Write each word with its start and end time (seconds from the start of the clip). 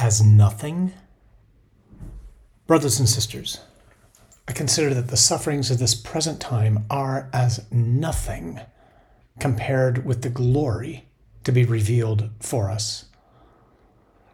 as 0.00 0.22
nothing? 0.22 0.92
Brothers 2.66 2.98
and 2.98 3.08
sisters, 3.08 3.60
I 4.48 4.52
consider 4.52 4.94
that 4.94 5.08
the 5.08 5.16
sufferings 5.16 5.70
of 5.70 5.78
this 5.78 5.94
present 5.94 6.40
time 6.40 6.86
are 6.88 7.28
as 7.32 7.70
nothing 7.70 8.60
compared 9.38 10.06
with 10.06 10.22
the 10.22 10.30
glory 10.30 11.04
to 11.44 11.52
be 11.52 11.64
revealed 11.64 12.30
for 12.40 12.70
us. 12.70 13.04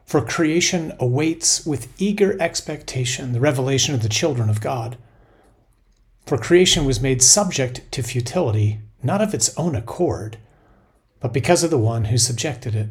For 0.04 0.24
creation 0.24 0.92
awaits 1.00 1.66
with 1.66 1.92
eager 2.00 2.40
expectation 2.40 3.32
the 3.32 3.40
revelation 3.40 3.92
of 3.92 4.02
the 4.02 4.08
children 4.08 4.48
of 4.48 4.60
God. 4.60 4.96
For 6.26 6.38
creation 6.38 6.84
was 6.84 7.00
made 7.00 7.22
subject 7.22 7.90
to 7.90 8.02
futility, 8.04 8.80
not 9.02 9.20
of 9.20 9.34
its 9.34 9.56
own 9.58 9.74
accord, 9.74 10.38
but 11.18 11.32
because 11.32 11.64
of 11.64 11.70
the 11.70 11.78
one 11.78 12.04
who 12.04 12.18
subjected 12.18 12.76
it 12.76 12.88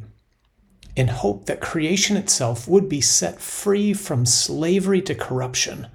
in 0.95 1.07
hope 1.07 1.45
that 1.45 1.59
creation 1.59 2.15
itself 2.15 2.67
would 2.67 2.87
be 2.87 3.01
set 3.01 3.41
free 3.41 3.93
from 3.93 4.25
slavery 4.25 5.01
to 5.01 5.15
corruption 5.15 5.87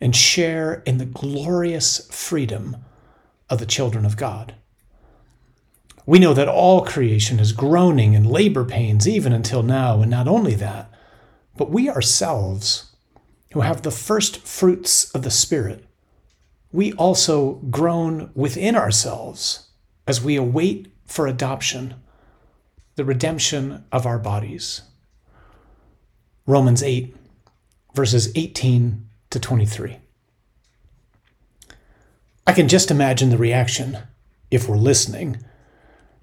and 0.00 0.14
share 0.14 0.82
in 0.86 0.98
the 0.98 1.06
glorious 1.06 2.06
freedom 2.10 2.76
of 3.48 3.58
the 3.58 3.66
children 3.66 4.04
of 4.04 4.16
God. 4.16 4.54
We 6.04 6.20
know 6.20 6.34
that 6.34 6.48
all 6.48 6.84
creation 6.84 7.40
is 7.40 7.52
groaning 7.52 8.14
in 8.14 8.22
labor 8.22 8.64
pains 8.64 9.08
even 9.08 9.32
until 9.32 9.62
now, 9.62 10.02
and 10.02 10.10
not 10.10 10.28
only 10.28 10.54
that, 10.54 10.90
but 11.56 11.70
we 11.70 11.88
ourselves, 11.88 12.94
who 13.52 13.62
have 13.62 13.82
the 13.82 13.90
first 13.90 14.46
fruits 14.46 15.10
of 15.12 15.22
the 15.22 15.30
Spirit, 15.30 15.84
we 16.70 16.92
also 16.92 17.54
groan 17.70 18.30
within 18.34 18.76
ourselves 18.76 19.68
as 20.06 20.22
we 20.22 20.36
await 20.36 20.92
for 21.06 21.26
adoption 21.26 21.94
the 22.96 23.04
redemption 23.04 23.84
of 23.92 24.06
our 24.06 24.18
bodies. 24.18 24.80
Romans 26.46 26.82
8, 26.82 27.14
verses 27.94 28.32
18 28.34 29.06
to 29.30 29.38
23. 29.38 29.98
I 32.46 32.52
can 32.52 32.68
just 32.68 32.90
imagine 32.90 33.28
the 33.28 33.36
reaction, 33.36 33.98
if 34.50 34.66
we're 34.66 34.78
listening, 34.78 35.44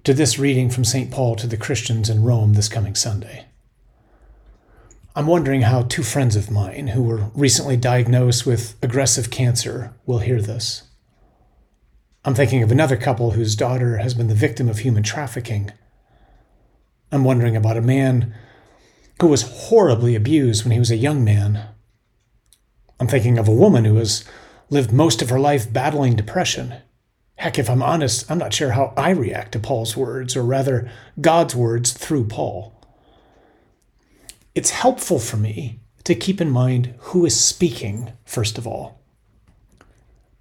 to 0.03 0.13
this 0.15 0.39
reading 0.39 0.71
from 0.71 0.83
St. 0.83 1.11
Paul 1.11 1.35
to 1.35 1.47
the 1.47 1.57
Christians 1.57 2.09
in 2.09 2.23
Rome 2.23 2.53
this 2.53 2.69
coming 2.69 2.95
Sunday. 2.95 3.45
I'm 5.15 5.27
wondering 5.27 5.61
how 5.61 5.83
two 5.83 6.01
friends 6.01 6.35
of 6.35 6.49
mine 6.49 6.87
who 6.87 7.03
were 7.03 7.29
recently 7.35 7.77
diagnosed 7.77 8.47
with 8.47 8.75
aggressive 8.81 9.29
cancer 9.29 9.93
will 10.07 10.19
hear 10.19 10.41
this. 10.41 10.83
I'm 12.25 12.33
thinking 12.33 12.63
of 12.63 12.71
another 12.71 12.97
couple 12.97 13.31
whose 13.31 13.55
daughter 13.55 13.97
has 13.97 14.15
been 14.15 14.27
the 14.27 14.33
victim 14.33 14.69
of 14.69 14.79
human 14.79 15.03
trafficking 15.03 15.71
I'm 17.13 17.23
wondering 17.23 17.55
about 17.55 17.77
a 17.77 17.81
man 17.81 18.33
who 19.21 19.27
was 19.27 19.43
horribly 19.43 20.15
abused 20.15 20.63
when 20.63 20.71
he 20.71 20.79
was 20.79 20.89
a 20.89 20.97
young 20.97 21.23
man. 21.23 21.67
I'm 22.99 23.07
thinking 23.07 23.37
of 23.37 23.47
a 23.47 23.51
woman 23.51 23.85
who 23.85 23.97
has 23.97 24.25
lived 24.71 24.91
most 24.91 25.21
of 25.21 25.29
her 25.29 25.39
life 25.39 25.71
battling 25.71 26.15
depression. 26.15 26.73
Heck, 27.35 27.59
if 27.59 27.69
I'm 27.69 27.83
honest, 27.83 28.31
I'm 28.31 28.39
not 28.39 28.51
sure 28.51 28.71
how 28.71 28.93
I 28.97 29.11
react 29.11 29.51
to 29.51 29.59
Paul's 29.59 29.95
words, 29.95 30.35
or 30.35 30.41
rather, 30.41 30.89
God's 31.21 31.55
words 31.55 31.93
through 31.93 32.25
Paul. 32.25 32.73
It's 34.55 34.71
helpful 34.71 35.19
for 35.19 35.37
me 35.37 35.81
to 36.05 36.15
keep 36.15 36.41
in 36.41 36.49
mind 36.49 36.95
who 36.97 37.27
is 37.27 37.39
speaking, 37.39 38.13
first 38.25 38.57
of 38.57 38.65
all. 38.65 38.99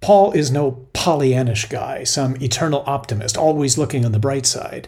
Paul 0.01 0.31
is 0.31 0.49
no 0.49 0.87
Pollyannish 0.95 1.69
guy, 1.69 2.03
some 2.03 2.35
eternal 2.41 2.83
optimist, 2.87 3.37
always 3.37 3.77
looking 3.77 4.05
on 4.05 4.11
the 4.11 4.17
bright 4.17 4.47
side. 4.47 4.87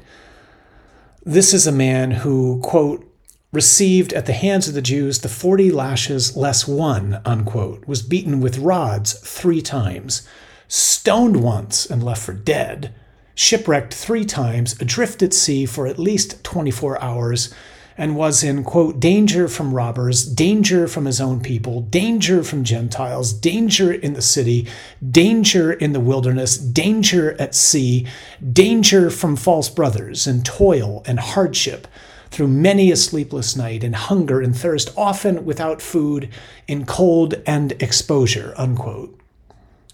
This 1.28 1.56
is 1.56 1.66
a 1.66 1.72
man 1.72 2.12
who, 2.12 2.60
quote, 2.62 3.12
received 3.52 4.14
at 4.14 4.28
the 4.28 4.34
hands 4.34 4.68
of 4.68 4.76
the 4.76 4.82
Jews 4.82 5.22
the 5.22 5.28
40 5.28 5.72
lashes 5.72 6.38
less 6.38 6.68
one, 6.68 7.20
unquote, 7.26 7.88
was 7.88 8.04
beaten 8.04 8.42
with 8.42 8.60
rods 8.60 9.14
three 9.14 9.60
times, 9.60 10.28
stoned 10.68 11.42
once 11.42 11.90
and 11.90 12.04
left 12.04 12.22
for 12.22 12.34
dead, 12.34 12.94
shipwrecked 13.34 13.92
three 13.92 14.24
times, 14.24 14.80
adrift 14.80 15.24
at 15.24 15.34
sea 15.34 15.66
for 15.66 15.88
at 15.88 15.98
least 15.98 16.44
24 16.44 17.02
hours, 17.02 17.52
and 17.98 18.16
was 18.16 18.44
in, 18.44 18.64
quote, 18.64 19.00
danger 19.00 19.48
from 19.48 19.74
robbers, 19.74 20.26
danger 20.26 20.88
from 20.88 21.06
his 21.06 21.22
own 21.22 21.40
people, 21.40 21.82
danger 21.82 22.44
from 22.44 22.64
Gentiles, 22.64 23.32
danger 23.32 23.92
in 23.92 24.14
the 24.14 24.22
city, 24.22 24.68
danger 25.12 25.72
in 25.72 25.94
the 25.94 26.00
wilderness, 26.00 26.58
danger 26.58 27.40
at 27.40 27.56
sea, 27.56 28.06
danger 28.52 29.10
from 29.10 29.36
false 29.36 29.70
brothers, 29.70 30.28
and 30.28 30.46
toil 30.46 31.04
and 31.06 31.20
hardship 31.20 31.88
through 32.32 32.48
many 32.48 32.92
a 32.92 32.98
sleepless 32.98 33.56
night, 33.56 33.82
and 33.82 33.96
hunger 33.96 34.42
and 34.42 34.58
thirst, 34.58 34.92
often 34.98 35.46
without 35.46 35.82
food, 35.82 36.30
in 36.68 36.86
cold 36.86 37.36
and 37.48 37.72
exposure, 37.82 38.54
unquote. 38.58 39.18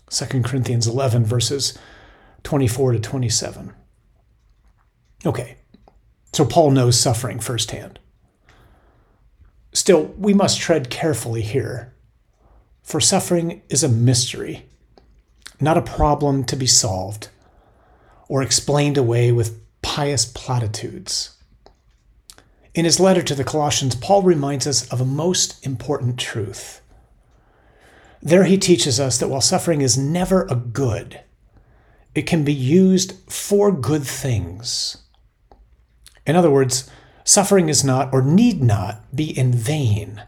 2 0.10 0.42
Corinthians 0.42 0.88
11, 0.88 1.24
verses 1.24 1.78
24 2.44 2.94
to 2.94 3.00
27. 3.00 3.74
Okay, 5.24 5.58
so 6.34 6.46
Paul 6.46 6.72
knows 6.72 7.00
suffering 7.00 7.40
firsthand. 7.40 8.00
Still, 9.74 10.14
we 10.18 10.34
must 10.34 10.60
tread 10.60 10.90
carefully 10.90 11.42
here, 11.42 11.94
for 12.84 13.00
suffering 13.00 13.62
is 13.70 13.84
a 13.84 13.90
mystery, 13.90 14.66
not 15.60 15.78
a 15.78 15.82
problem 15.82 16.44
to 16.46 16.56
be 16.56 16.68
solved 16.68 17.30
or 18.28 18.42
explained 18.42 18.98
away 18.98 19.32
with 19.32 19.60
pious 19.82 20.26
platitudes. 20.26 21.38
In 22.74 22.86
his 22.86 23.00
letter 23.00 23.22
to 23.22 23.36
the 23.36 23.44
Colossians, 23.44 23.96
Paul 23.96 24.22
reminds 24.22 24.66
us 24.66 24.88
of 24.90 25.02
a 25.02 25.06
most 25.06 25.66
important 25.66 26.18
truth. 26.18 26.82
There 28.22 28.46
he 28.46 28.58
teaches 28.58 29.00
us 29.00 29.18
that 29.18 29.28
while 29.28 29.42
suffering 29.42 29.82
is 29.82 29.98
never 29.98 30.44
a 30.44 30.56
good, 30.56 31.20
it 32.16 32.22
can 32.24 32.46
be 32.46 32.54
used 32.54 33.14
for 33.30 33.72
good 33.72 34.04
things. 34.04 34.98
In 36.32 36.38
other 36.38 36.50
words, 36.50 36.90
suffering 37.26 37.68
is 37.68 37.84
not 37.84 38.14
or 38.14 38.22
need 38.22 38.64
not 38.64 39.14
be 39.14 39.38
in 39.38 39.52
vain. 39.52 40.24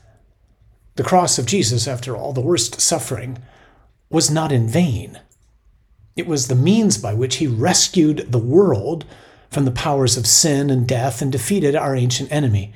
The 0.95 1.03
cross 1.03 1.39
of 1.39 1.45
Jesus, 1.45 1.87
after 1.87 2.13
all, 2.13 2.33
the 2.33 2.41
worst 2.41 2.81
suffering, 2.81 3.37
was 4.09 4.29
not 4.29 4.51
in 4.51 4.67
vain. 4.67 5.21
It 6.17 6.27
was 6.27 6.49
the 6.49 6.55
means 6.55 6.97
by 6.97 7.13
which 7.13 7.37
he 7.37 7.47
rescued 7.47 8.33
the 8.33 8.37
world 8.37 9.05
from 9.49 9.63
the 9.63 9.71
powers 9.71 10.17
of 10.17 10.27
sin 10.27 10.69
and 10.69 10.85
death 10.85 11.21
and 11.21 11.31
defeated 11.31 11.73
our 11.73 11.95
ancient 11.95 12.33
enemy. 12.33 12.73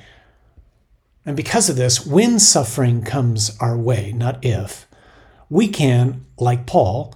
And 1.26 1.36
because 1.36 1.68
of 1.68 1.76
this, 1.76 2.06
when 2.06 2.38
suffering 2.38 3.02
comes 3.02 3.58
our 3.60 3.76
way, 3.76 4.12
not 4.12 4.42
if, 4.42 4.86
we 5.50 5.68
can, 5.68 6.24
like 6.38 6.64
Paul, 6.64 7.14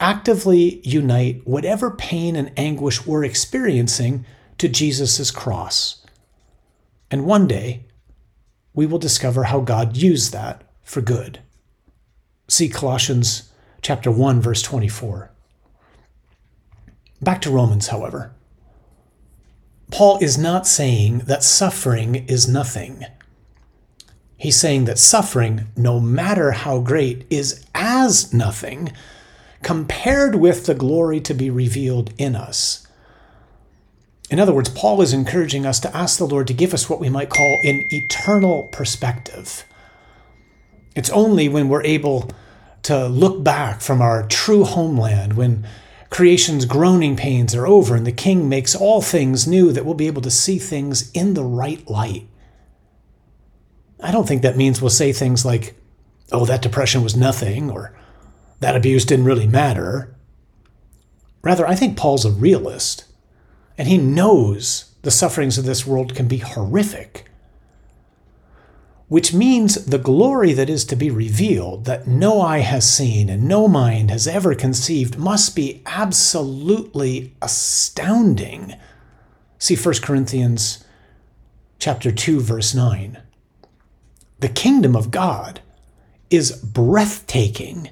actively 0.00 0.80
unite 0.82 1.42
whatever 1.46 1.92
pain 1.92 2.34
and 2.34 2.50
anguish 2.56 3.06
we're 3.06 3.22
experiencing 3.22 4.26
to 4.62 4.68
Jesus' 4.68 5.32
cross. 5.32 6.06
And 7.10 7.26
one 7.26 7.48
day, 7.48 7.84
we 8.72 8.86
will 8.86 9.00
discover 9.00 9.42
how 9.42 9.58
God 9.58 9.96
used 9.96 10.32
that 10.32 10.62
for 10.84 11.00
good. 11.00 11.40
See 12.46 12.68
Colossians 12.68 13.50
chapter 13.82 14.08
1 14.08 14.40
verse 14.40 14.62
24. 14.62 15.32
Back 17.20 17.42
to 17.42 17.50
Romans, 17.50 17.88
however. 17.88 18.36
Paul 19.90 20.18
is 20.22 20.38
not 20.38 20.68
saying 20.68 21.24
that 21.26 21.42
suffering 21.42 22.14
is 22.28 22.46
nothing. 22.46 23.04
He's 24.36 24.60
saying 24.60 24.84
that 24.84 24.98
suffering, 25.00 25.66
no 25.76 25.98
matter 25.98 26.52
how 26.52 26.78
great, 26.78 27.26
is 27.30 27.66
as 27.74 28.32
nothing 28.32 28.92
compared 29.62 30.36
with 30.36 30.66
the 30.66 30.74
glory 30.74 31.20
to 31.22 31.34
be 31.34 31.50
revealed 31.50 32.14
in 32.16 32.36
us. 32.36 32.86
In 34.32 34.40
other 34.40 34.54
words, 34.54 34.70
Paul 34.70 35.02
is 35.02 35.12
encouraging 35.12 35.66
us 35.66 35.78
to 35.80 35.94
ask 35.94 36.16
the 36.16 36.26
Lord 36.26 36.46
to 36.46 36.54
give 36.54 36.72
us 36.72 36.88
what 36.88 36.98
we 36.98 37.10
might 37.10 37.28
call 37.28 37.60
an 37.64 37.84
eternal 37.92 38.62
perspective. 38.72 39.66
It's 40.96 41.10
only 41.10 41.50
when 41.50 41.68
we're 41.68 41.82
able 41.82 42.30
to 42.84 43.08
look 43.08 43.44
back 43.44 43.82
from 43.82 44.00
our 44.00 44.26
true 44.26 44.64
homeland, 44.64 45.34
when 45.34 45.68
creation's 46.08 46.64
groaning 46.64 47.14
pains 47.14 47.54
are 47.54 47.66
over 47.66 47.94
and 47.94 48.06
the 48.06 48.10
King 48.10 48.48
makes 48.48 48.74
all 48.74 49.02
things 49.02 49.46
new, 49.46 49.70
that 49.70 49.84
we'll 49.84 49.92
be 49.92 50.06
able 50.06 50.22
to 50.22 50.30
see 50.30 50.58
things 50.58 51.12
in 51.12 51.34
the 51.34 51.44
right 51.44 51.86
light. 51.90 52.26
I 54.02 54.12
don't 54.12 54.26
think 54.26 54.40
that 54.40 54.56
means 54.56 54.80
we'll 54.80 54.88
say 54.88 55.12
things 55.12 55.44
like, 55.44 55.74
oh, 56.32 56.46
that 56.46 56.62
depression 56.62 57.02
was 57.02 57.14
nothing, 57.14 57.70
or 57.70 57.94
that 58.60 58.76
abuse 58.76 59.04
didn't 59.04 59.26
really 59.26 59.46
matter. 59.46 60.16
Rather, 61.42 61.68
I 61.68 61.74
think 61.74 61.98
Paul's 61.98 62.24
a 62.24 62.30
realist 62.30 63.04
and 63.76 63.88
he 63.88 63.98
knows 63.98 64.92
the 65.02 65.10
sufferings 65.10 65.58
of 65.58 65.64
this 65.64 65.86
world 65.86 66.14
can 66.14 66.28
be 66.28 66.38
horrific. 66.38 67.28
Which 69.08 69.34
means 69.34 69.84
the 69.84 69.98
glory 69.98 70.52
that 70.54 70.70
is 70.70 70.84
to 70.86 70.96
be 70.96 71.10
revealed, 71.10 71.84
that 71.84 72.06
no 72.06 72.40
eye 72.40 72.60
has 72.60 72.90
seen 72.90 73.28
and 73.28 73.46
no 73.46 73.68
mind 73.68 74.10
has 74.10 74.26
ever 74.26 74.54
conceived, 74.54 75.18
must 75.18 75.54
be 75.54 75.82
absolutely 75.84 77.34
astounding. 77.42 78.74
See 79.58 79.76
1 79.76 79.94
Corinthians 80.02 80.84
chapter 81.78 82.10
2 82.10 82.40
verse 82.40 82.74
9. 82.74 83.20
The 84.40 84.48
kingdom 84.48 84.96
of 84.96 85.10
God 85.10 85.60
is 86.30 86.52
breathtaking 86.52 87.90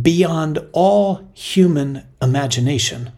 beyond 0.00 0.58
all 0.72 1.28
human 1.32 2.06
imagination. 2.20 3.12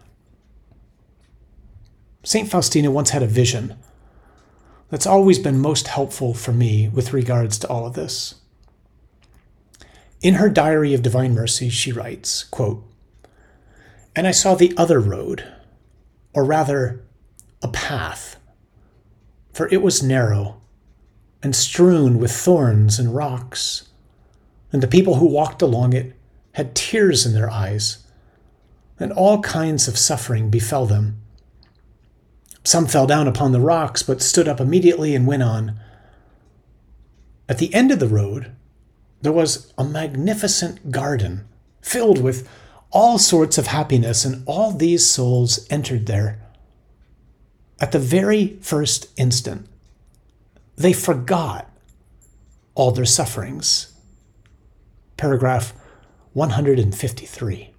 St. 2.24 2.48
Faustina 2.48 2.90
once 2.90 3.10
had 3.10 3.22
a 3.22 3.26
vision 3.26 3.76
that's 4.90 5.06
always 5.06 5.38
been 5.38 5.58
most 5.58 5.88
helpful 5.88 6.34
for 6.34 6.52
me 6.52 6.88
with 6.88 7.12
regards 7.12 7.58
to 7.58 7.68
all 7.68 7.86
of 7.86 7.94
this. 7.94 8.36
In 10.20 10.34
her 10.34 10.48
Diary 10.48 10.94
of 10.94 11.02
Divine 11.02 11.34
Mercy, 11.34 11.68
she 11.68 11.90
writes, 11.90 12.44
quote, 12.44 12.84
And 14.14 14.26
I 14.26 14.30
saw 14.30 14.54
the 14.54 14.72
other 14.76 15.00
road, 15.00 15.44
or 16.32 16.44
rather, 16.44 17.02
a 17.60 17.68
path, 17.68 18.36
for 19.52 19.68
it 19.68 19.82
was 19.82 20.02
narrow 20.02 20.60
and 21.42 21.56
strewn 21.56 22.18
with 22.18 22.30
thorns 22.30 23.00
and 23.00 23.14
rocks, 23.14 23.88
and 24.70 24.80
the 24.80 24.86
people 24.86 25.16
who 25.16 25.26
walked 25.26 25.60
along 25.60 25.92
it 25.92 26.14
had 26.52 26.76
tears 26.76 27.26
in 27.26 27.34
their 27.34 27.50
eyes, 27.50 28.06
and 29.00 29.10
all 29.12 29.42
kinds 29.42 29.88
of 29.88 29.98
suffering 29.98 30.50
befell 30.50 30.86
them. 30.86 31.20
Some 32.64 32.86
fell 32.86 33.06
down 33.06 33.26
upon 33.26 33.52
the 33.52 33.60
rocks, 33.60 34.02
but 34.02 34.22
stood 34.22 34.48
up 34.48 34.60
immediately 34.60 35.14
and 35.14 35.26
went 35.26 35.42
on. 35.42 35.80
At 37.48 37.58
the 37.58 37.72
end 37.74 37.90
of 37.90 37.98
the 37.98 38.08
road, 38.08 38.52
there 39.20 39.32
was 39.32 39.72
a 39.76 39.84
magnificent 39.84 40.90
garden 40.90 41.46
filled 41.80 42.22
with 42.22 42.48
all 42.90 43.18
sorts 43.18 43.56
of 43.58 43.68
happiness, 43.68 44.24
and 44.24 44.42
all 44.46 44.70
these 44.70 45.06
souls 45.06 45.66
entered 45.70 46.06
there. 46.06 46.38
At 47.80 47.92
the 47.92 47.98
very 47.98 48.58
first 48.60 49.08
instant, 49.16 49.66
they 50.76 50.92
forgot 50.92 51.70
all 52.74 52.90
their 52.90 53.04
sufferings. 53.04 53.92
Paragraph 55.16 55.74
153. 56.34 57.74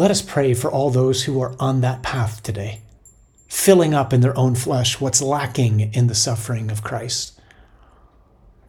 Let 0.00 0.10
us 0.10 0.22
pray 0.22 0.54
for 0.54 0.70
all 0.70 0.88
those 0.88 1.24
who 1.24 1.42
are 1.42 1.54
on 1.60 1.82
that 1.82 2.02
path 2.02 2.42
today, 2.42 2.80
filling 3.48 3.92
up 3.92 4.14
in 4.14 4.22
their 4.22 4.34
own 4.34 4.54
flesh 4.54 4.98
what's 4.98 5.20
lacking 5.20 5.92
in 5.92 6.06
the 6.06 6.14
suffering 6.14 6.70
of 6.70 6.82
Christ. 6.82 7.38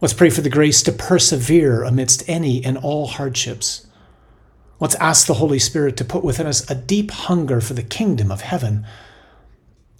Let's 0.02 0.12
pray 0.12 0.28
for 0.28 0.42
the 0.42 0.50
grace 0.50 0.82
to 0.82 0.92
persevere 0.92 1.84
amidst 1.84 2.28
any 2.28 2.62
and 2.62 2.76
all 2.76 3.06
hardships. 3.06 3.86
Let's 4.78 4.94
ask 4.96 5.26
the 5.26 5.32
Holy 5.32 5.58
Spirit 5.58 5.96
to 5.96 6.04
put 6.04 6.22
within 6.22 6.46
us 6.46 6.70
a 6.70 6.74
deep 6.74 7.10
hunger 7.10 7.62
for 7.62 7.72
the 7.72 7.82
kingdom 7.82 8.30
of 8.30 8.42
heaven. 8.42 8.84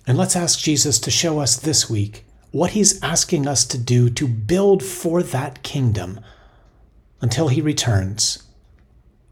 And 0.06 0.18
let's 0.18 0.36
ask 0.36 0.58
Jesus 0.58 0.98
to 0.98 1.10
show 1.10 1.38
us 1.38 1.56
this 1.56 1.88
week 1.88 2.26
what 2.50 2.72
he's 2.72 3.02
asking 3.02 3.46
us 3.46 3.64
to 3.68 3.78
do 3.78 4.10
to 4.10 4.28
build 4.28 4.82
for 4.82 5.22
that 5.22 5.62
kingdom 5.62 6.20
until 7.22 7.48
he 7.48 7.62
returns 7.62 8.42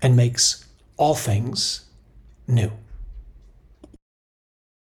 and 0.01 0.17
makes 0.17 0.65
all 0.97 1.15
things 1.15 1.85
new. 2.51 2.71